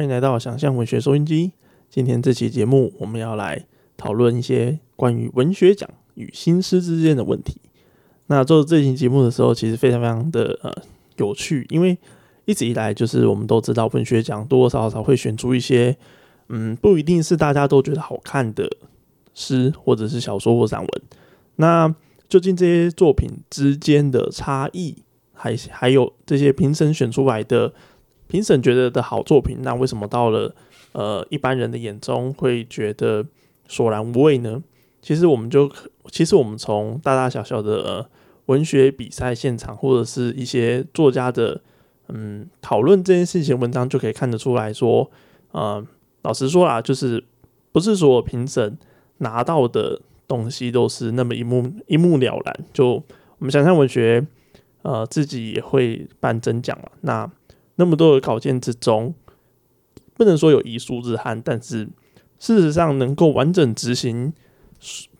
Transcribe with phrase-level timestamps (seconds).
[0.00, 1.52] 欢迎来到想象文学收音机。
[1.90, 3.66] 今天这期节目，我们要来
[3.98, 7.60] 讨论一些关于文学奖与新诗之间的问题。
[8.28, 10.72] 那做这期节目的时候，其实非常非常的呃
[11.18, 11.98] 有趣，因为
[12.46, 15.94] 一直以来就是我们都知道，文学奖多多少少会选出一些
[16.48, 18.70] 嗯，不一定是大家都觉得好看的
[19.34, 20.88] 诗，或者是小说或散文。
[21.56, 21.94] 那
[22.26, 24.96] 究竟这些作品之间的差异，
[25.34, 27.74] 还还有这些评审选出来的？
[28.30, 30.54] 评审觉得的好作品，那为什么到了
[30.92, 33.26] 呃一般人的眼中会觉得
[33.66, 34.62] 索然无味呢？
[35.02, 35.70] 其实我们就
[36.10, 38.06] 其实我们从大大小小的呃
[38.46, 41.60] 文学比赛现场，或者是一些作家的
[42.08, 45.10] 嗯讨论这件事情文章，就可以看得出来说，
[45.52, 45.84] 呃，
[46.22, 47.24] 老实说啦，就是
[47.72, 48.78] 不是所有评审
[49.18, 52.60] 拿到的东西都是那么一目一目了然。
[52.72, 53.02] 就
[53.38, 54.24] 我们想象文学，
[54.82, 57.30] 呃，自己也会办真奖嘛，那。
[57.76, 59.14] 那么多的稿件之中，
[60.14, 61.88] 不能说有遗书之憾，但是
[62.38, 64.32] 事实上能够完整执行，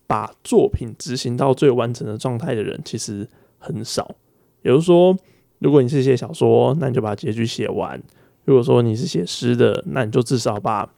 [0.06, 3.26] 把作品执行到最完整的状态的人其实
[3.58, 4.14] 很少。
[4.60, 5.16] 比如说，
[5.58, 7.98] 如果你是写小说，那你就把结局写完；
[8.44, 10.92] 如果说你是写诗的，那你就至少把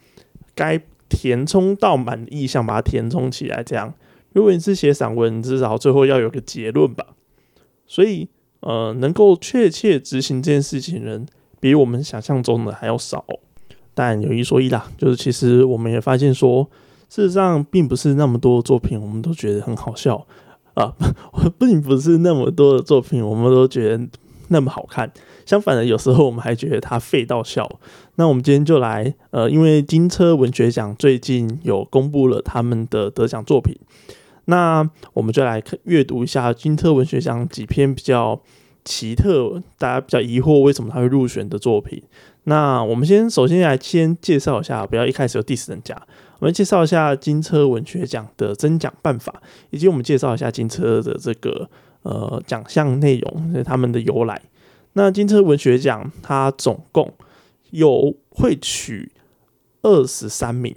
[0.57, 3.63] 该填充到满意象把它填充起来。
[3.63, 3.95] 这样，
[4.33, 7.15] 如果你是写散文，至少最后要有个结论吧。
[7.87, 8.29] 所以，
[8.61, 11.25] 呃，能够确切执行这件事情人。
[11.63, 13.25] 比我们想象中的还要少，
[13.95, 16.69] 但有一说一啦，就是其实我们也发现说，
[17.09, 20.27] 事实上并不是那么多作品我们都觉得很好笑
[20.75, 20.93] 啊，
[21.61, 24.09] 并不是那么多的作品我们都觉得
[24.49, 25.13] 那么好看。
[25.47, 27.71] 相反的，有时候我们还觉得它废到笑。
[28.17, 33.79] 那我们今天就来，呃，因为金车文学奖最近有公布了他们的得奖作品，
[34.47, 38.41] 那我们就来阅读一下金车文学奖几篇比较。
[38.85, 42.03] 奇特，大家比较疑惑为什么他会入选的作品。
[42.45, 45.97] 那我们先首先来先介绍一下，不要一开始就 diss 人家。
[46.41, 49.41] 我们介绍一下金车文学奖的征奖办法，
[49.71, 51.71] 以及我们介绍一下金车的这个
[52.03, 54.43] 呃奖项内容，他们的由来。
[54.95, 57.15] 那金车文学奖它总共
[57.71, 59.13] 有会取
[59.83, 60.75] 二十三名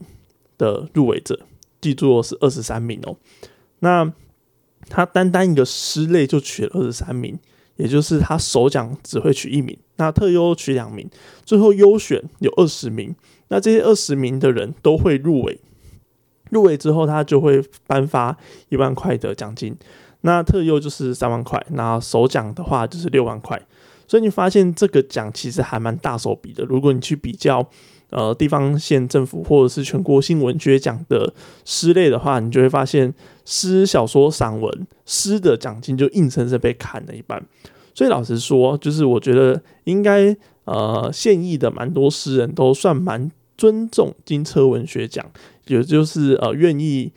[0.60, 1.40] 的入围者，
[1.82, 3.18] 记住是二十三名哦。
[3.80, 4.14] 那
[4.88, 7.40] 他单单一个诗类就取了二十三名。
[7.78, 11.10] 也就是他首奖只会取一名，那特优取两名，
[11.44, 13.16] 最后优选有二十名。
[13.50, 15.60] 那这些二十名的人都会入围，
[16.50, 18.38] 入围之后他就会颁发
[18.70, 19.76] 一万块的奖金。
[20.22, 23.62] 那特优就是三万块，那首奖的话就是六万块。
[24.08, 26.64] 所以你发现这个奖其实还蛮大手笔的。
[26.66, 27.70] 如果你去比较。
[28.12, 31.34] 呃，地方县政府或者是全国新闻学奖的
[31.66, 37.44] 诗类的话，你就会发现诗、小说、散文诗的奖金就硬生生被砍了一半。
[37.94, 45.26] 所以老实说，就是我觉得应该呃，现役的蛮多诗人都算蛮尊重金车文学奖，
[45.68, 47.12] 也就是呃，愿意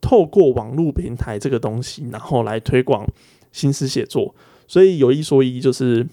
[0.00, 3.06] 透过网络平台这个东西，然后来推广
[3.50, 4.34] 新诗写作。
[4.68, 6.06] 所以有一说一，就是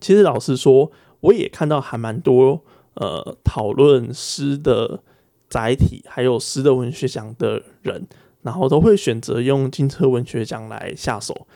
[0.00, 2.62] 其实老实说，我也看到还蛮多。
[2.94, 5.00] 呃，讨论诗的
[5.48, 8.06] 载体，还有诗的文学奖的人，
[8.42, 11.46] 然后都会选择用金车文学奖来下手。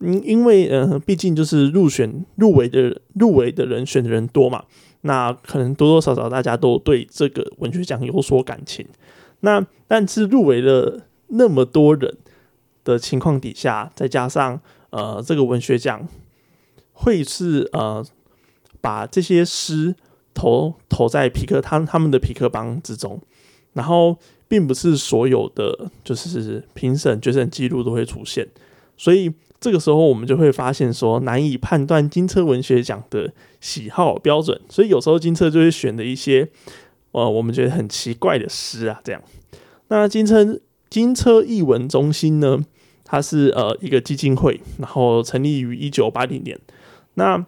[0.00, 4.64] 因因为呃，毕竟就是入选入围的入围的人选的人多嘛，
[5.02, 8.86] 那可能多多少少大家都对这个文学奖有所感情。
[9.40, 12.16] 那但是入围了那么多人
[12.82, 16.08] 的情况底下，再加上呃，这个文学奖
[16.92, 18.04] 会是呃，
[18.80, 19.94] 把这些诗。
[20.34, 23.20] 投投在皮克他他们的皮克邦之中，
[23.72, 24.18] 然后
[24.48, 28.46] 并不是所有的就是评审决审记录都会出现，
[28.96, 36.48] 所以这个时候我们就会发现说难以判断金车文学奖的喜好标准，所以有时候金车就会选的一些
[37.12, 39.22] 呃我们觉得很奇怪的诗啊，这样。
[39.88, 42.64] 那金车金车译文中心呢，
[43.04, 46.58] 它是呃一个基金会，然后成立于一九八零年，
[47.14, 47.46] 那。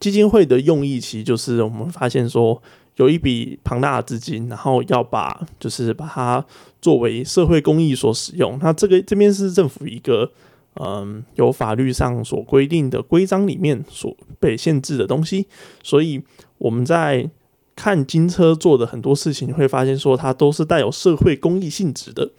[0.00, 2.60] 基金会的用意其实就是我们发现说
[2.96, 6.44] 有一笔庞大的资金，然后要把就是把它
[6.80, 8.58] 作为社会公益所使用。
[8.62, 10.32] 那这个这边是政府一个
[10.74, 15.46] 嗯有法律上所规定的规章里面所被限制的东西，
[15.82, 16.22] 所以
[16.56, 17.30] 我们在
[17.76, 22.30] 看金车做的很多事情，会发现说它都是带有社会公益性质的。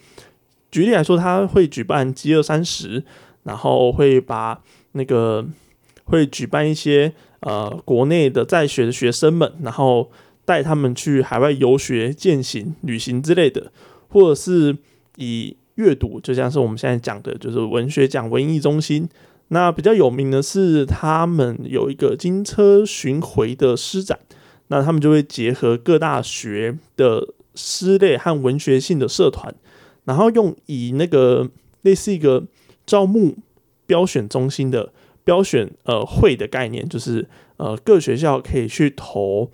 [0.72, 3.04] 举例来说，他会举办饥饿三十，
[3.44, 4.62] 然后会把
[4.94, 5.46] 那个
[6.06, 7.14] 会举办一些。
[7.42, 10.10] 呃，国内的在学的学生们，然后
[10.46, 13.72] 带他们去海外游学、践行、旅行之类的，
[14.10, 14.78] 或者是
[15.18, 19.10] 以阅读，就像是我们现在讲的，就是文学奖文艺中心。
[19.50, 24.20] 那比较有名的是，他们有一个金车巡回的诗展。
[24.68, 29.54] 那他们就会结合各大学的诗类和文学性的社团，
[30.06, 31.50] 然后用以那个
[31.82, 32.46] 类似一个
[32.86, 33.36] 招募
[33.86, 34.94] 标选中心的
[35.24, 37.28] 标选呃会的概念，就是
[37.58, 39.52] 呃各学校可以去投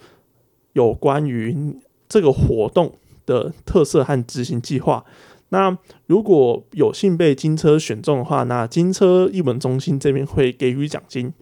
[0.74, 1.78] 有关于
[2.08, 5.06] 这个活动的特色和执行计划。
[5.50, 5.78] 那
[6.08, 11.34] 如果有幸被金车选中的话，那金车译文中心这边会给予奖金。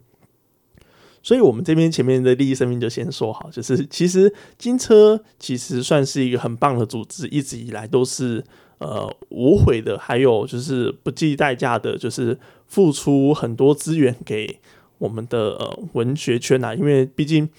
[1.24, 8.44] 所以，我们这边前面的利益声明就先说好，就是其实金车其实算是一个很棒的组织，一直以来都是
[8.78, 12.38] 呃无悔的，还有就是不计代价的，就是
[12.68, 14.60] 付出很多资源给
[14.98, 16.74] 我们的呃文学圈啊。
[16.74, 17.50] 因为毕竟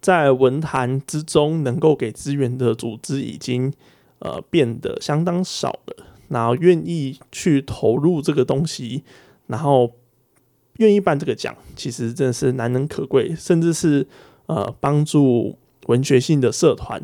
[0.00, 3.72] 在文坛之中，能够给资源的组织已经
[4.20, 9.02] 呃变得相当少了，然后愿意去投入这个东西，
[9.46, 9.92] 然后。
[10.78, 14.06] 愿意办这个奖，其实真的是难能可贵，甚至是
[14.44, 17.02] 呃帮助文学性的社团，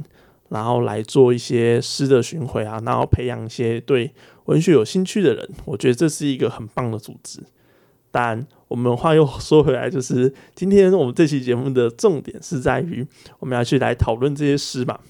[0.52, 4.12] 然后来做一些诗的巡回啊，然后培养一些对
[4.44, 7.40] 文学有兴趣的人，我觉得这是一个很棒的组织。
[8.10, 13.06] 但我们话又说回来，就是今天我们这期节目的重点是在于
[13.38, 15.00] 我们要去来讨论这些诗嘛。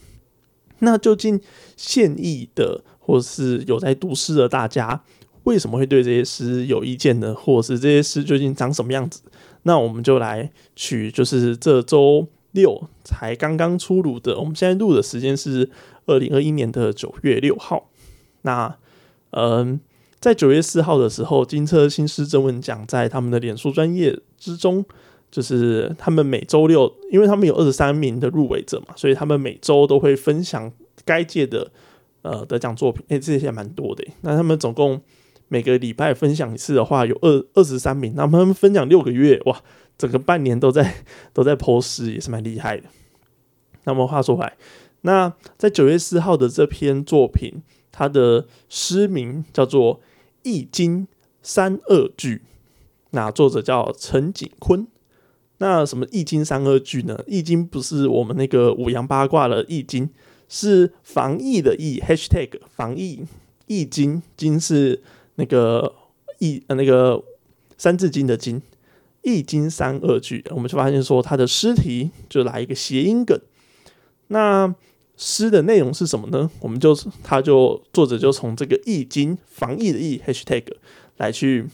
[0.79, 1.41] 那究竟
[1.77, 5.03] 现役的或是有在读诗的大家？
[5.43, 7.35] 为什么会对这些诗有意见呢？
[7.35, 9.23] 或是这些诗究竟长什么样子？
[9.65, 14.39] 那我们就来取，就是这周六才刚刚出炉的。
[14.39, 15.69] 我们现在录的时间是
[16.07, 17.91] 二零二一年的九月六号。
[18.43, 18.77] 那
[19.31, 19.81] 嗯，
[20.21, 24.85] 在九月四号的时候，金车新诗征文奖在他们的脸书专业之中，
[25.31, 30.73] 就是他们每周六，因为他们有二十三名的入围者嘛，所以他们每周都会分享
[31.05, 31.71] 该届的
[32.23, 33.05] 呃得奖作品。
[33.09, 34.05] 诶，这些蛮多的。
[34.23, 35.01] 那他们总共。
[35.49, 39.63] 每个礼拜分享一次的话，有二二十三名，那他们分享六个月，哇，
[39.97, 40.95] 整个半年都在
[41.33, 42.85] 都在剖诗，也是蛮厉害的。
[43.85, 44.57] 那么话说回来，
[45.03, 49.97] 那在九月四号的这篇作品，它的诗名叫做
[50.43, 51.07] 《易经
[51.43, 52.37] 三二句》，
[53.11, 54.87] 那作者叫陈景坤。
[55.59, 57.17] 那什么《易经三二句》呢？
[57.27, 60.07] 《易经》不是我们那个五阳八卦的《易经》，
[60.49, 63.21] 是防疫的“疫 ”，#hashtag 防疫
[63.67, 65.03] 《易经》，经是。
[65.37, 65.95] 那个
[66.41, 67.15] 易呃那个
[67.79, 68.61] 《三字经》的经，
[69.23, 73.41] 《易经》三二句，我们就发现说他的诗题就来一个谐音梗。
[74.29, 74.75] 那
[75.17, 76.51] 诗的内容是什么呢？
[76.61, 80.65] 我们就他就作者就从这个《易经》防疫的“易 ”hashtag
[81.17, 81.67] 来去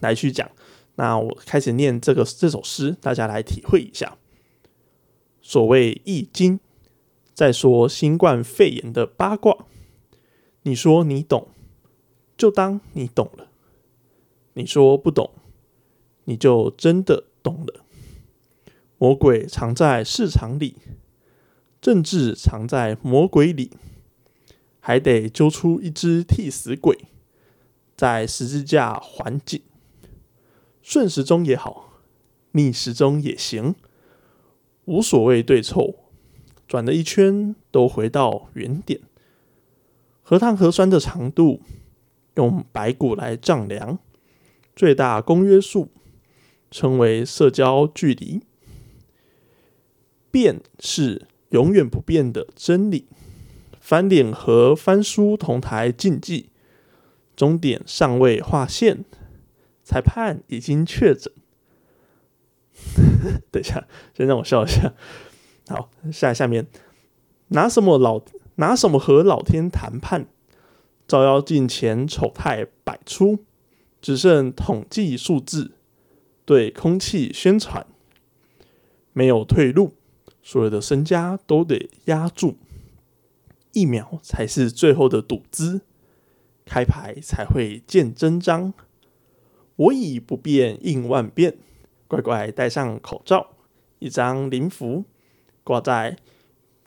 [0.00, 0.50] 来去讲。
[0.96, 4.16] 那我开始念这个这首诗，大家来体会一下。
[5.42, 6.58] 所谓《易经》，
[7.34, 9.66] 在说新冠肺炎的八卦。
[10.62, 11.48] 你说你懂？
[12.36, 13.48] 就当你懂了，
[14.54, 15.30] 你说不懂，
[16.26, 17.82] 你就真的懂了。
[18.98, 20.76] 魔鬼藏在市场里，
[21.80, 23.72] 政治藏在魔鬼里，
[24.78, 27.06] 还得揪出一只替死鬼，
[27.96, 29.62] 在十字架环境，
[30.82, 31.94] 顺时钟也好，
[32.52, 33.74] 逆时钟也行，
[34.84, 35.94] 无所谓对错，
[36.68, 39.00] 转了一圈都回到原点。
[40.22, 41.62] 核糖核酸的长度。
[42.36, 43.98] 用白骨来丈量
[44.74, 45.88] 最大公约数，
[46.76, 48.42] 称为社交距离。
[50.30, 53.06] 变是永远不变的真理。
[53.80, 56.50] 翻脸和翻书同台竞技，
[57.34, 59.06] 终点尚未划线，
[59.82, 61.32] 裁判已经确诊。
[63.50, 64.92] 等一下，先让我笑一下。
[65.68, 66.66] 好，下下面
[67.48, 68.20] 拿什么老
[68.56, 70.26] 拿什么和老天谈判？
[71.08, 73.38] 照妖镜前丑态百出，
[74.02, 75.75] 只剩统计数字
[76.46, 77.84] 对空气宣传，
[79.12, 79.92] 没有退路，
[80.42, 82.56] 所有的身家都得压住，
[83.72, 85.80] 一秒才是最后的赌资，
[86.64, 88.72] 开牌才会见真章。
[89.74, 91.58] 我以不变应万变，
[92.06, 93.48] 乖乖戴上口罩，
[93.98, 95.04] 一张灵符
[95.64, 96.16] 挂在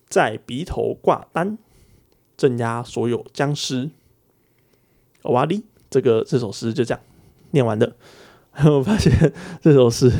[0.07, 1.57] 在鼻头挂单，
[2.37, 3.89] 镇压所有僵尸。
[5.23, 7.03] 瓦力，这个这首诗就这样
[7.51, 7.97] 念完的。
[8.65, 10.11] 我发现这首诗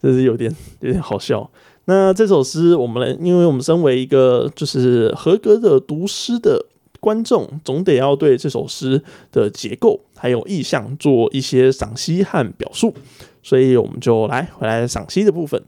[0.00, 1.50] 真是有点有点好笑。
[1.86, 6.64] 那这首诗，我们来因为我们身为一个就是合格的读诗的
[7.00, 9.02] 观众，总得要对这首诗
[9.32, 12.94] 的结构还有意象做一些赏析和表述，
[13.42, 15.62] 所以我们就来回来赏析的部分。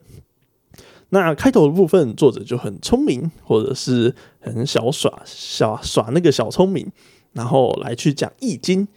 [1.09, 6.93] 那开头的部分，作者就很聪明，或者是很小耍小耍那个小聪明。
[7.33, 8.83] 然后来去讲《易经》，《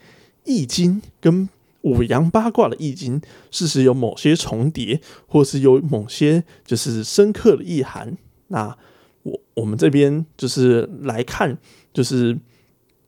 [0.44, 1.48] 易经》跟
[1.84, 3.22] 五阳八卦的《易经》，
[3.52, 8.18] 事实有某些重叠，或是有某些就是深刻的意涵。
[8.48, 8.78] 那
[9.24, 11.58] 我我们这边就是来看，
[11.94, 12.38] 就是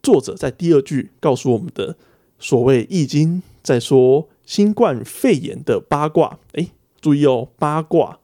[0.02, 1.98] 作者在第二句告诉我们的
[2.40, 6.40] 所谓《易经》在说新冠肺炎的八卦。
[6.54, 8.20] 诶，注意哦，八卦。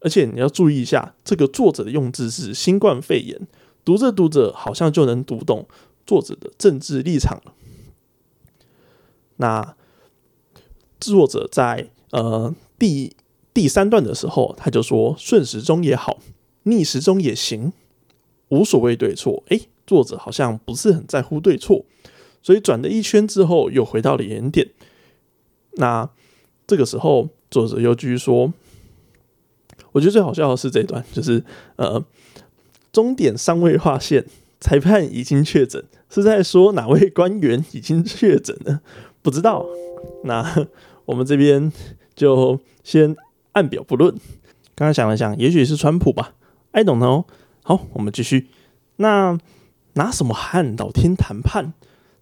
[0.00, 3.40] 而且你要注意一下，这个作者的用字是新冠肺炎。
[3.84, 5.66] 读着读着，好像就能读懂
[6.06, 7.54] 作者的政治立场了。
[9.36, 9.74] 那
[11.00, 13.14] 作者在呃第
[13.52, 16.18] 第三段的时候，他就说：“顺时钟也好，
[16.64, 17.72] 逆时钟也行，
[18.48, 21.84] 无所谓对错。”诶，作者好像不是很在乎对错，
[22.42, 24.68] 所以转了一圈之后，又回到了原点。
[25.72, 26.08] 那
[26.66, 28.52] 这个时候，作者又继续说
[29.92, 31.44] ：“我觉得最好笑的是这段，就是
[31.76, 32.04] 呃。”
[32.92, 34.24] 终点尚未划线，
[34.58, 38.80] 裁判已经确诊，是在说哪位官员已经确诊了？
[39.26, 39.66] 不知道。
[40.22, 40.68] 那
[41.04, 41.72] 我们这边
[42.14, 43.16] 就先
[43.50, 44.14] 按表不论。
[44.76, 46.34] 刚刚想了想，也许是川普吧
[46.70, 47.24] ，I don't know。
[47.64, 48.46] 好，我们继续。
[48.98, 49.36] 那
[49.94, 51.74] 拿什么和老天谈判？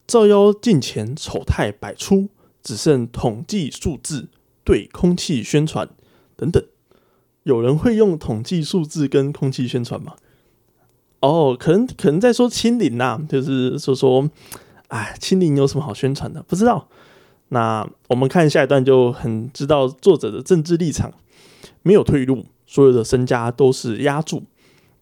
[0.06, 2.30] 照妖镜前丑态百出，
[2.62, 4.28] 只剩统计数字
[4.64, 5.86] 对空气宣传
[6.36, 6.64] 等等。
[7.42, 10.14] 有人会用统计数字跟空气宣传吗？
[11.20, 14.30] 哦，可能可能在说清零呐，就是说说，
[14.88, 16.42] 哎，清零有什么好宣传的？
[16.42, 16.88] 不知道。
[17.48, 21.12] 那我们看下一段就很知道作者的政治立场，
[21.82, 24.42] 没有退路，所有的身家都是压住，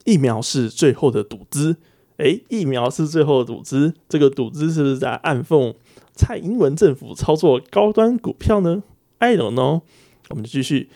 [0.04, 1.76] 疫苗是最后的赌资。
[2.18, 5.74] 哎，疫苗是最后的赌资，这个赌资是不是在暗讽
[6.14, 8.82] 蔡英文政府操作高端股票呢
[9.18, 9.82] ？I don't know。
[10.28, 10.90] 我们继续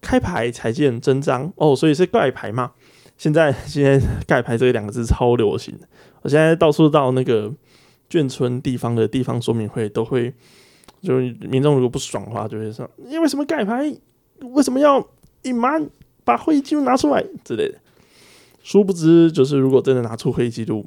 [0.00, 2.72] 开牌才见真章哦，所以是盖牌嘛？
[3.18, 5.78] 现在现在盖牌这两个字超流行，
[6.22, 7.52] 我现在到处到那个
[8.10, 10.34] 眷村地方的地方说明会都会，
[11.00, 13.96] 就民众如果不爽的话，就会说因为什么盖牌？
[14.40, 15.08] 为什么要
[15.42, 15.88] 隐瞒？
[16.22, 17.78] 把会议记录拿出来之类的。
[18.62, 20.84] 殊不知，就是如果真的拿出会议记录，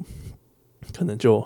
[0.96, 1.44] 可能就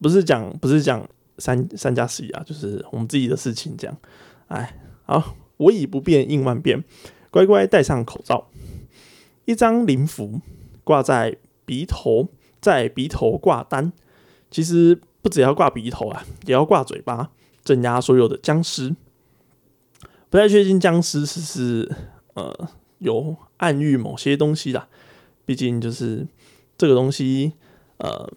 [0.00, 1.06] 不是讲不是讲
[1.38, 3.96] 三三加四啊，就是我们自己的事情这样。
[4.46, 6.82] 哎，好，我以不变应万变，
[7.30, 8.48] 乖乖戴上口罩。
[9.44, 10.40] 一张灵符
[10.84, 12.28] 挂在鼻头，
[12.60, 13.92] 在鼻头挂单，
[14.52, 17.30] 其实不只要挂鼻头啊，也要挂嘴巴，
[17.64, 18.94] 镇压所有的僵尸。
[20.30, 21.92] 不太确定僵尸是是
[22.34, 22.54] 呃
[22.98, 24.86] 有暗喻某些东西的，
[25.44, 26.24] 毕竟就是
[26.78, 27.54] 这个东西，
[27.96, 28.30] 呃，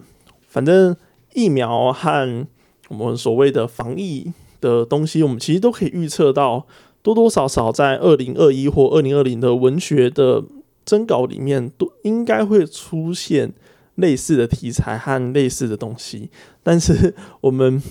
[0.48, 0.96] 反正
[1.34, 2.48] 疫苗和
[2.88, 6.66] 我们所谓的防疫的东西，我们其实都可以预测到，
[7.04, 10.44] 多多少少在二零二一或二零二零的文学的。
[10.86, 13.52] 征稿里面都应该会出现
[13.96, 16.30] 类似的题材和类似的东西，
[16.64, 17.82] 但是 我们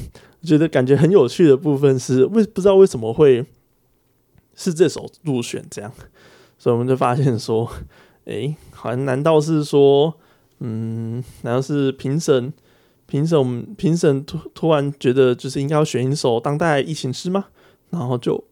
[0.42, 3.44] 觉得感觉很有趣的部分是为不知道为什么会
[4.54, 5.90] 是这首入选这样，
[6.58, 7.70] 所以我们就发现说，
[8.26, 10.14] 哎，好像难道是说，
[10.60, 12.52] 嗯，难道是评审
[13.06, 17.46] 评审评审突突然觉得就是应该要选一首当代疫情诗吗？
[17.90, 18.42] 然后就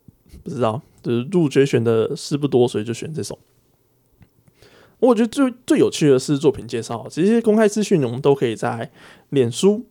[0.42, 3.38] 不知道，就是入决选的诗不多，所以就选这首。
[5.02, 8.88] 我觉得最最有趣的是作品介绍，这些公开资讯我们都可以在
[9.30, 9.84] 脸书、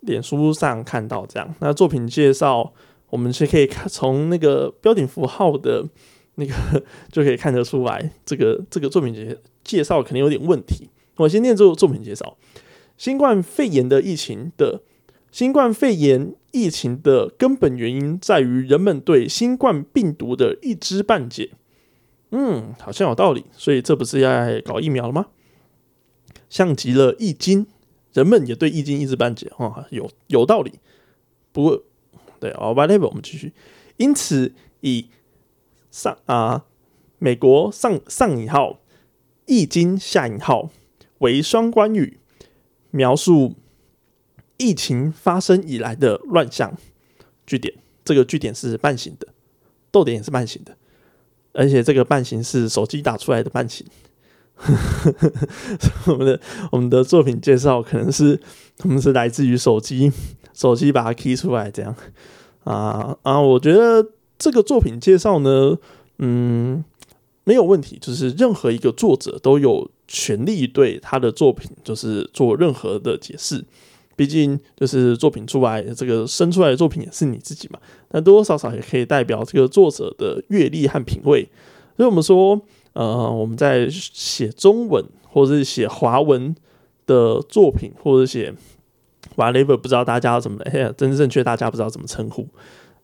[0.00, 1.26] 脸书上看到。
[1.26, 2.72] 这样，那作品介绍
[3.10, 5.86] 我们是可以看从那个标点符号的
[6.36, 6.54] 那个
[7.12, 10.88] 就可以看得出来，这个这个作品介介绍肯定有点问题。
[11.16, 12.38] 我先念作作品介绍：
[12.96, 14.80] 新冠肺炎的疫情的
[15.30, 21.50] 新冠肺炎疫情的根本原因在于人们对新冠病毒的一知半解。
[22.36, 25.26] 嗯，好像有道理，所以这不是要搞疫苗了吗？
[26.50, 27.64] 像极了《易经》，
[28.12, 30.72] 人们也对《易经》一知半解哦，有有道理。
[31.52, 31.84] 不过，
[32.40, 33.52] 对哦，whatever，我们继续。
[33.98, 35.08] 因此，以
[35.92, 36.64] 上啊，
[37.20, 38.72] 美国上上引号
[39.46, 40.70] 《易经》下引号
[41.18, 42.18] 为双关语，
[42.90, 43.54] 描述
[44.56, 46.76] 疫情发生以来的乱象。
[47.46, 47.72] 句点，
[48.04, 49.28] 这个句点是半形的，
[49.92, 50.76] 逗点也是半形的。
[51.54, 53.86] 而且这个半形是手机打出来的半形，
[56.06, 58.38] 我们的我们的作品介绍可能是
[58.82, 60.12] 我们是来自于手机，
[60.52, 61.94] 手机把它 key 出来这样
[62.64, 63.40] 啊啊！
[63.40, 65.78] 我觉得这个作品介绍呢，
[66.18, 66.84] 嗯，
[67.44, 73.64] 没有问题，就是任何一个作者都有权利对他的作品就是做任何的解释。
[74.16, 77.78] 毕竟，就是作品出来，这个生出来的作品也是你自己嘛。
[78.10, 81.48] 那多多少少也可以代表这个作者的阅历和品味。
[81.96, 82.60] 所以我们说，
[82.92, 86.54] 呃，我们在写中文或者是写华文
[87.06, 88.54] 的作品，或者写
[89.36, 92.46] whatever，不知道大家怎么，哎呀真正确，大家不知道怎么称呼。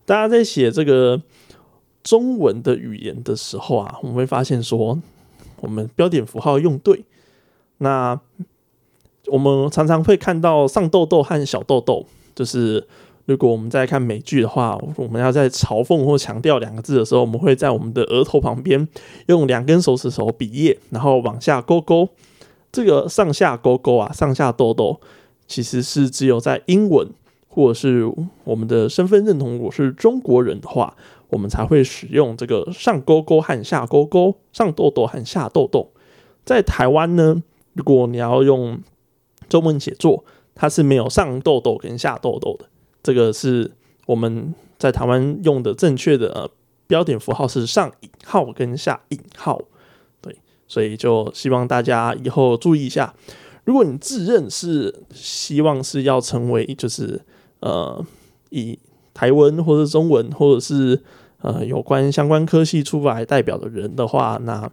[0.05, 1.21] 大家在写这个
[2.03, 5.01] 中文的语言的时候啊，我们会发现说，
[5.61, 7.05] 我们标点符号用对。
[7.79, 8.21] 那
[9.31, 12.87] 我们常常会看到上痘痘和小痘痘，就是
[13.27, 18.87] 如果我们在看美剧的话，我们要在嘲讽或强调两个字的时候，我们会在我们的额头旁边
[19.27, 22.09] 用两根手指头比耶，然后往下勾勾。
[22.73, 25.01] 这个上下勾勾啊，上下痘痘，
[25.47, 27.09] 其实是只有在英文
[27.49, 28.09] 或者是
[28.45, 30.95] 我们的身份认同我是中国人的话，
[31.31, 35.91] 我们才会使用这个上勾勾和下勾勾，上痘痘和下痘痘。
[36.45, 37.43] 在台湾呢，
[37.75, 38.81] 如果你要用
[39.51, 42.65] 中文写作，它是没有上痘痘跟下痘痘的。
[43.03, 43.71] 这个是
[44.07, 46.49] 我们在台湾用的正确的呃
[46.87, 49.61] 标点符号是上引号跟下引号。
[50.23, 50.35] 对
[50.67, 53.15] 所以就希望大家以后注意一下，
[53.65, 57.21] 如果你自认是希望是要成为就是
[57.61, 58.05] 呃
[58.51, 58.79] 以
[59.13, 61.03] 台湾或者中文或者是
[61.43, 64.71] 呃有关相关科系出来代表的人的话，那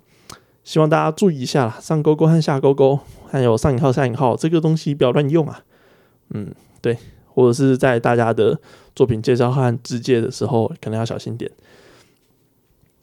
[0.68, 5.64] 希望大家注意一下啦，上勾勾和下勾勾，还有上引号下引号这个东西不要乱用啊。
[6.32, 8.60] 嗯，对，或者是在大家的
[8.94, 11.50] 作品介绍和字介的时候，可能要小心点。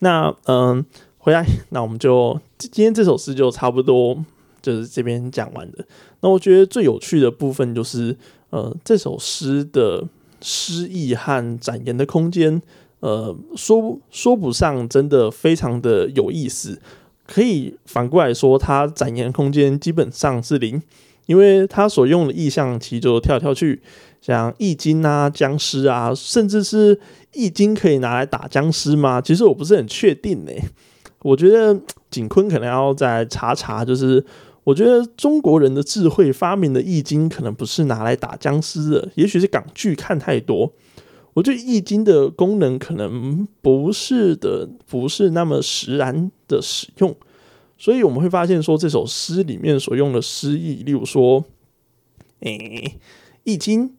[0.00, 0.85] 那嗯。
[1.16, 4.23] 回来，那我们就今天这首诗就差不多
[4.61, 5.83] 就是这边讲完的。
[6.21, 8.14] 那我觉得最有趣的部分就是，
[8.50, 10.04] 呃，这首诗的
[10.42, 12.61] 诗意和展言的空间，
[13.00, 16.78] 呃，说说不上真的非常的有意思。
[17.26, 20.81] 可以反过来说，它展言空间基本上是零，
[21.26, 23.81] 因为它所用的意象其实就跳来跳去，
[24.21, 26.99] 像易经啊、僵尸啊，甚至是
[27.33, 29.21] 易经可以拿来打僵尸吗？
[29.21, 30.52] 其实我不是很确定呢。
[31.23, 34.23] 我觉得景坤可能要再查查，就是
[34.62, 40.71] 我觉得中国人的智慧发明的易经，可能不是拿来打僵尸的，也许是港剧看太多。
[41.33, 47.15] 我觉得易经的功能可能不是的，不是那么实然的使用。
[47.76, 51.45] 所以我们会发现说，这首诗里面所用的诗意，例如说，
[52.41, 52.99] 诶，
[53.43, 53.93] 易经，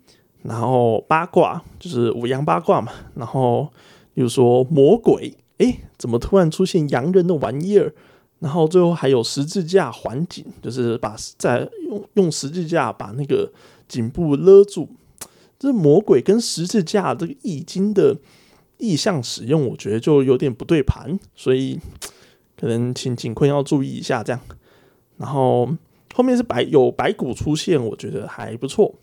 [0.44, 3.72] 然后八卦就是五阳八卦嘛，然后
[4.14, 5.36] 例如说魔鬼。
[5.58, 7.94] 哎，怎么突然出现洋人的玩意儿？
[8.40, 13.50] 然后最后还有十字架环颈，就是把在用用十字架把那个
[13.88, 14.90] 颈部勒住。
[15.58, 18.18] 这魔鬼跟十字架这个易经的
[18.80, 21.80] 意象使用，我觉得就有点不对盘，所以
[22.60, 24.40] 可能请景坤要注意一下这样。
[25.18, 25.70] 然后
[26.14, 28.96] 后面是白有白骨出现，我觉得还不错。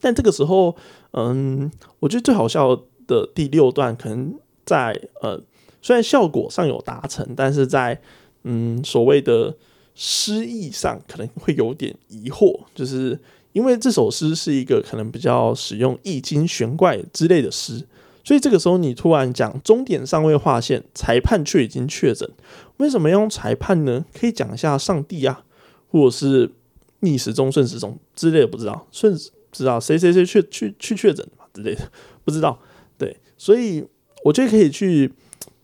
[0.00, 0.76] 但这个时候，
[1.12, 5.40] 嗯，我觉得最好笑的第六段可能在呃。
[5.86, 8.00] 虽然效果上有达成，但是在
[8.44, 9.54] 嗯所谓的
[9.94, 13.20] 诗意上可能会有点疑惑，就是
[13.52, 17.86] 因为这首诗是一个可能比较使用易经玄怪之类的诗，
[18.24, 22.28] 所以这个时候你突然讲终点尚未划线，裁判却已经确诊，
[22.78, 24.04] 为什么要用裁判呢？
[24.18, 25.44] 可以讲一下上帝啊，
[25.90, 26.50] 或者是
[27.00, 29.14] 逆时钟顺时钟之类的，不知道顺
[29.52, 31.82] 知道谁谁谁确去去确诊嘛之类的，
[32.24, 32.58] 不知道
[32.98, 33.86] 对，所以
[34.24, 35.12] 我觉得可以去。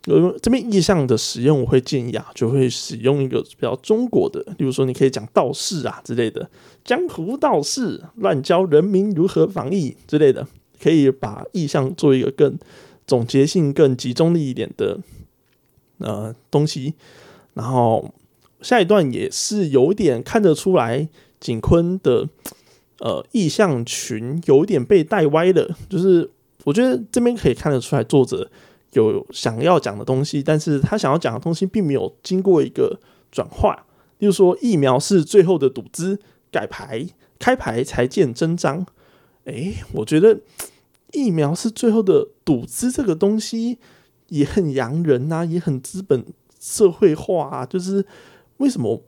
[0.06, 6.48] 有这边意象的使用，我会建议啊，就会使用一个比较中国的，例如说，你可以讲道士啊之类的，
[6.82, 10.48] 江湖道士乱教人民如何防疫之类的，
[10.80, 12.58] 可以把意向做一个更
[13.06, 14.98] 总结性、更集中的一点的
[15.98, 16.94] 呃东西。
[17.54, 18.12] 然后
[18.62, 22.28] 下一段也是有点看得出来，景坤的
[22.98, 26.30] 呃意向群有点被带歪了，就是
[26.64, 28.50] 我觉得这边可以看得出来作者。
[28.94, 32.98] 有想要讲的东西，但是他想要讲的东西并没有经过一个
[33.30, 33.86] 转化。
[34.18, 36.18] 例如说，疫苗是最后的赌资，
[36.50, 37.06] 改牌
[37.38, 38.84] 开牌才见真章。
[39.50, 40.40] 诶，我觉得
[41.12, 43.78] 疫苗是最后的赌资，这个东西
[44.28, 46.24] 也很洋人呐，也很资本
[46.58, 47.66] 社会化啊。
[47.66, 48.04] 就是
[48.58, 49.02] 为什么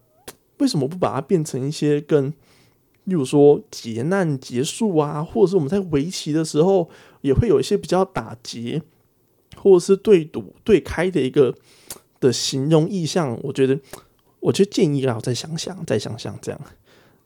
[0.58, 2.28] 为什么不把它变成一些更，
[3.04, 8.82] 例如说劫难结束啊，或者是我们在围棋的时候也会有一些比较打劫。
[9.54, 11.54] 或者是对赌对开的一个
[12.18, 13.78] 的形容意象，我觉得，
[14.40, 16.60] 我就建议啊，再想想，再想想这样。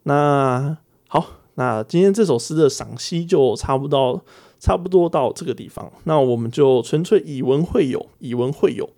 [0.03, 0.77] 那
[1.07, 1.25] 好，
[1.57, 4.25] 那今天这首诗的赏析就差不多，
[4.59, 5.93] 差不多到这个地方。
[6.05, 8.89] 那我们就纯粹以文会友，以文会友。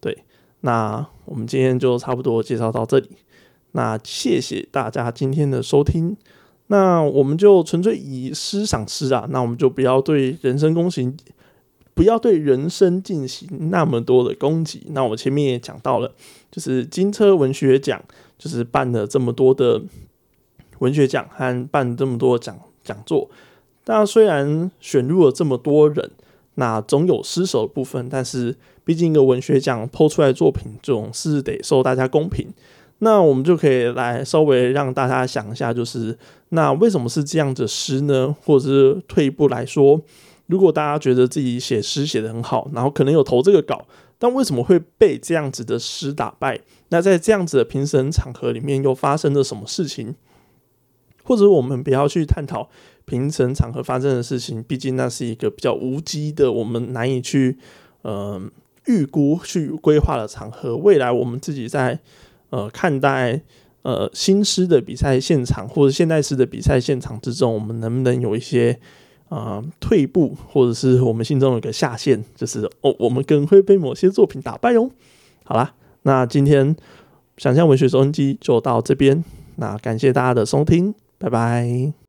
[0.00, 0.24] 对，
[0.60, 3.08] 那我们今天就差不多介绍到这里。
[3.72, 6.16] 那谢谢大家今天的收听。
[6.66, 11.16] 那我们就纯粹以诗赏诗啊，那我们就不要对人生公行。
[11.96, 14.82] 不要对人生进行那么多的攻击。
[14.90, 16.12] 那我前面也讲到了，
[16.50, 18.02] 就是金车文学奖，
[18.36, 19.80] 就是办了这么多的
[20.78, 23.28] 文学奖和办这么多讲讲座。
[23.84, 26.10] 但虽然选入了这么多人，
[26.54, 32.48] 那总有失手的部分，但是毕竟一个文学奖抛出来作品，总是得受大家公平。
[33.00, 36.16] 那我们就可以来稍微让大家想一下，就是
[36.50, 38.34] 那为什么是这样子诗呢？
[38.44, 40.00] 或者是退一步来说，
[40.46, 43.84] 如果大家觉得自己写诗写得很好，然后可能有投这个稿，
[44.18, 46.58] 但为什么会被这样子的诗打败？
[46.88, 50.14] 那在这样子的评审场合里面又发生了什么事情？
[51.24, 52.68] 或者我们不要去探讨
[53.04, 57.58] 评审场合发生的事情，毕竟那是一个比较无稽的，我们难以去
[58.02, 58.40] 呃
[58.86, 60.76] 预估、去规划的场合。
[60.76, 61.98] 未来我们自己在
[62.50, 63.40] 呃看待
[63.82, 68.78] 呃新诗的比赛现场或者现代诗的比赛现场之中，我们能不能有一些
[69.28, 74.90] 啊退步，或者是我们心中有个下限，就是哦，我们更会被某些作品打败哦。
[75.44, 76.74] 好啦，那今天
[77.36, 79.24] 想象文学收音机就到这边，
[79.56, 80.94] 那感谢大家的收听。
[81.24, 82.03] 拜拜。